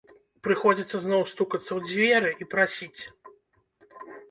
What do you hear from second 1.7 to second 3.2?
ў дзверы і прасіць.